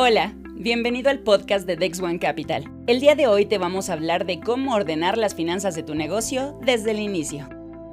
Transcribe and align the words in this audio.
Hola, 0.00 0.32
bienvenido 0.54 1.10
al 1.10 1.18
podcast 1.18 1.66
de 1.66 1.74
Dex 1.74 1.98
One 1.98 2.20
Capital. 2.20 2.70
El 2.86 3.00
día 3.00 3.16
de 3.16 3.26
hoy 3.26 3.46
te 3.46 3.58
vamos 3.58 3.90
a 3.90 3.94
hablar 3.94 4.26
de 4.26 4.38
cómo 4.38 4.76
ordenar 4.76 5.18
las 5.18 5.34
finanzas 5.34 5.74
de 5.74 5.82
tu 5.82 5.96
negocio 5.96 6.56
desde 6.64 6.92
el 6.92 7.00
inicio. 7.00 7.48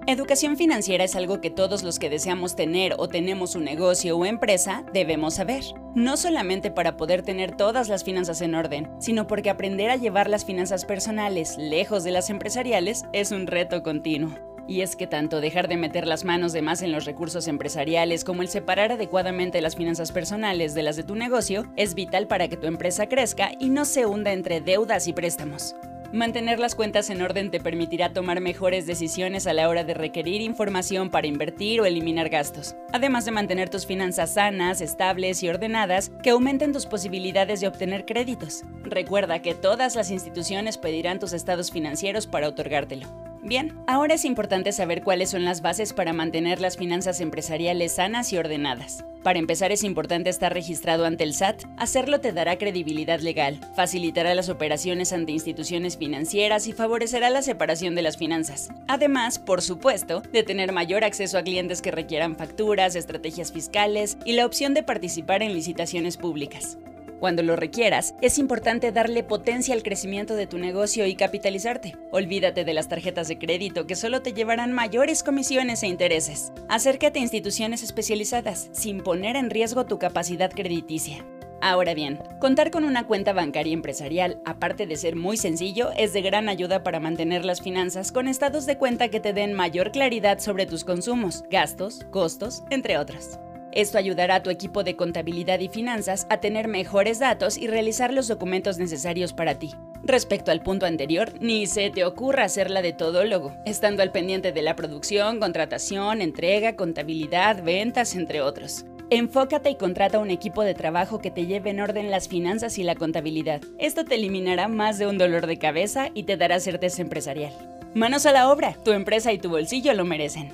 Educación 0.05 0.55
financiera 0.55 1.03
es 1.03 1.15
algo 1.15 1.41
que 1.41 1.49
todos 1.49 1.81
los 1.81 1.97
que 1.97 2.11
deseamos 2.11 2.55
tener 2.55 2.93
o 2.99 3.07
tenemos 3.07 3.55
un 3.55 3.63
negocio 3.63 4.15
o 4.15 4.25
empresa 4.27 4.85
debemos 4.93 5.33
saber. 5.33 5.63
No 5.95 6.15
solamente 6.15 6.69
para 6.69 6.95
poder 6.95 7.23
tener 7.23 7.57
todas 7.57 7.89
las 7.89 8.03
finanzas 8.03 8.39
en 8.41 8.53
orden, 8.53 8.87
sino 8.99 9.25
porque 9.25 9.49
aprender 9.49 9.89
a 9.89 9.95
llevar 9.95 10.29
las 10.29 10.45
finanzas 10.45 10.85
personales 10.85 11.57
lejos 11.57 12.03
de 12.03 12.11
las 12.11 12.29
empresariales 12.29 13.05
es 13.13 13.31
un 13.31 13.47
reto 13.47 13.81
continuo. 13.81 14.44
Y 14.67 14.81
es 14.81 14.95
que 14.95 15.07
tanto 15.07 15.41
dejar 15.41 15.67
de 15.67 15.77
meter 15.77 16.07
las 16.07 16.25
manos 16.25 16.51
de 16.51 16.61
más 16.61 16.81
en 16.81 16.91
los 16.91 17.05
recursos 17.05 17.47
empresariales 17.47 18.23
como 18.23 18.41
el 18.41 18.47
separar 18.47 18.91
adecuadamente 18.91 19.61
las 19.61 19.75
finanzas 19.75 20.11
personales 20.11 20.73
de 20.73 20.83
las 20.83 20.95
de 20.95 21.03
tu 21.03 21.15
negocio 21.15 21.65
es 21.75 21.93
vital 21.93 22.27
para 22.27 22.47
que 22.47 22.57
tu 22.57 22.67
empresa 22.67 23.07
crezca 23.07 23.51
y 23.59 23.69
no 23.69 23.85
se 23.85 24.05
hunda 24.05 24.33
entre 24.33 24.61
deudas 24.61 25.07
y 25.07 25.13
préstamos. 25.13 25.75
Mantener 26.15 26.59
las 26.59 26.75
cuentas 26.75 27.09
en 27.09 27.21
orden 27.21 27.51
te 27.51 27.59
permitirá 27.59 28.13
tomar 28.13 28.39
mejores 28.39 28.85
decisiones 28.87 29.47
a 29.47 29.53
la 29.53 29.67
hora 29.67 29.83
de 29.83 29.93
requerir 29.93 30.39
información 30.39 31.09
para 31.09 31.27
invertir 31.27 31.81
o 31.81 31.85
eliminar 31.85 32.29
gastos, 32.29 32.75
además 32.93 33.25
de 33.25 33.31
mantener 33.31 33.69
tus 33.69 33.85
finanzas 33.85 34.35
sanas, 34.35 34.81
estables 34.81 35.43
y 35.43 35.49
ordenadas 35.49 36.11
que 36.23 36.29
aumenten 36.29 36.71
tus 36.73 36.85
posibilidades 36.85 37.59
de 37.59 37.67
obtener 37.67 38.05
créditos. 38.05 38.63
Recuerda 38.83 39.41
que 39.41 39.55
todas 39.55 39.95
las 39.95 40.09
instituciones 40.09 40.77
pedirán 40.77 41.19
tus 41.19 41.33
estados 41.33 41.71
financieros 41.71 42.27
para 42.27 42.47
otorgártelo. 42.47 43.24
Bien, 43.45 43.77
ahora 43.85 44.15
es 44.15 44.25
importante 44.25 44.71
saber 44.71 45.03
cuáles 45.03 45.29
son 45.29 45.45
las 45.45 45.61
bases 45.61 45.93
para 45.93 46.13
mantener 46.13 46.59
las 46.59 46.77
finanzas 46.77 47.21
empresariales 47.21 47.93
sanas 47.93 48.33
y 48.33 48.39
ordenadas. 48.39 49.05
Para 49.21 49.37
empezar 49.37 49.71
es 49.71 49.83
importante 49.83 50.31
estar 50.31 50.51
registrado 50.51 51.05
ante 51.05 51.23
el 51.23 51.35
SAT, 51.35 51.61
hacerlo 51.77 52.19
te 52.19 52.31
dará 52.31 52.57
credibilidad 52.57 53.19
legal, 53.19 53.59
facilitará 53.75 54.33
las 54.33 54.49
operaciones 54.49 55.13
ante 55.13 55.31
instituciones 55.31 55.95
financieras 55.95 56.65
y 56.65 56.73
favorecerá 56.73 57.29
la 57.29 57.43
separación 57.43 57.93
de 57.93 58.01
las 58.01 58.17
finanzas. 58.17 58.69
Además, 58.87 59.37
por 59.37 59.61
supuesto, 59.61 60.21
de 60.21 60.41
tener 60.41 60.71
mayor 60.71 61.03
acceso 61.03 61.37
a 61.37 61.43
clientes 61.43 61.83
que 61.83 61.91
requieran 61.91 62.37
facturas, 62.37 62.95
estrategias 62.95 63.51
fiscales 63.51 64.17
y 64.25 64.33
la 64.33 64.47
opción 64.47 64.73
de 64.73 64.81
participar 64.81 65.43
en 65.43 65.53
licitaciones 65.53 66.17
públicas. 66.17 66.79
Cuando 67.25 67.41
lo 67.41 67.55
requieras, 67.55 68.13
es 68.21 68.37
importante 68.37 68.91
darle 68.91 69.23
potencia 69.23 69.73
al 69.73 69.81
crecimiento 69.81 70.35
de 70.35 70.45
tu 70.45 70.59
negocio 70.59 71.07
y 71.07 71.15
capitalizarte. 71.15 71.97
Olvídate 72.11 72.65
de 72.65 72.73
las 72.75 72.87
tarjetas 72.87 73.27
de 73.27 73.39
crédito 73.39 73.87
que 73.87 73.95
solo 73.95 74.21
te 74.21 74.31
llevarán 74.31 74.73
mayores 74.73 75.23
comisiones 75.23 75.81
e 75.81 75.87
intereses. 75.87 76.53
Acércate 76.69 77.17
a 77.17 77.23
instituciones 77.23 77.81
especializadas 77.81 78.69
sin 78.73 79.01
poner 79.01 79.37
en 79.37 79.49
riesgo 79.49 79.87
tu 79.87 79.97
capacidad 79.97 80.51
crediticia. 80.51 81.25
Ahora 81.61 81.95
bien, 81.95 82.19
contar 82.39 82.69
con 82.69 82.83
una 82.83 83.07
cuenta 83.07 83.33
bancaria 83.33 83.73
empresarial, 83.73 84.39
aparte 84.45 84.85
de 84.85 84.95
ser 84.95 85.15
muy 85.15 85.35
sencillo, 85.35 85.89
es 85.97 86.13
de 86.13 86.21
gran 86.21 86.47
ayuda 86.47 86.83
para 86.83 86.99
mantener 86.99 87.43
las 87.43 87.59
finanzas 87.59 88.11
con 88.11 88.27
estados 88.27 88.67
de 88.67 88.77
cuenta 88.77 89.07
que 89.07 89.19
te 89.19 89.33
den 89.33 89.55
mayor 89.55 89.91
claridad 89.91 90.37
sobre 90.37 90.67
tus 90.67 90.83
consumos, 90.83 91.43
gastos, 91.49 92.05
costos, 92.11 92.61
entre 92.69 92.99
otros. 92.99 93.39
Esto 93.75 93.97
ayudará 93.97 94.35
a 94.35 94.43
tu 94.43 94.49
equipo 94.49 94.85
de 94.85 94.95
contabilidad 94.95 95.59
y 95.59 95.67
finanzas 95.67 96.27
a 96.29 96.39
tener 96.39 96.69
mejores 96.69 97.19
datos 97.19 97.57
y 97.57 97.67
realizar 97.67 98.13
los 98.13 98.29
documentos 98.29 98.77
necesarios 98.77 99.33
para 99.33 99.59
ti. 99.59 99.71
Respecto 100.01 100.51
al 100.51 100.63
punto 100.63 100.85
anterior, 100.85 101.33
ni 101.41 101.67
se 101.67 101.89
te 101.89 102.05
ocurra 102.05 102.45
hacerla 102.45 102.81
de 102.81 102.93
todólogo, 102.93 103.53
estando 103.65 104.01
al 104.01 104.13
pendiente 104.13 104.53
de 104.53 104.61
la 104.61 104.77
producción, 104.77 105.41
contratación, 105.41 106.21
entrega, 106.21 106.77
contabilidad, 106.77 107.63
ventas, 107.63 108.15
entre 108.15 108.39
otros. 108.39 108.85
Enfócate 109.09 109.71
y 109.71 109.75
contrata 109.75 110.19
un 110.19 110.31
equipo 110.31 110.63
de 110.63 110.73
trabajo 110.73 111.19
que 111.19 111.29
te 111.29 111.45
lleve 111.45 111.71
en 111.71 111.81
orden 111.81 112.09
las 112.09 112.29
finanzas 112.29 112.77
y 112.77 112.83
la 112.83 112.95
contabilidad. 112.95 113.61
Esto 113.77 114.05
te 114.05 114.15
eliminará 114.15 114.69
más 114.69 114.97
de 114.99 115.07
un 115.07 115.17
dolor 115.17 115.47
de 115.47 115.57
cabeza 115.57 116.11
y 116.13 116.23
te 116.23 116.37
dará 116.37 116.61
certeza 116.61 117.01
empresarial. 117.01 117.51
Manos 117.93 118.25
a 118.25 118.31
la 118.31 118.49
obra, 118.49 118.77
tu 118.85 118.93
empresa 118.93 119.33
y 119.33 119.37
tu 119.37 119.49
bolsillo 119.49 119.93
lo 119.93 120.05
merecen. 120.05 120.53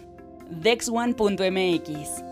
Dex1.mx 0.50 2.31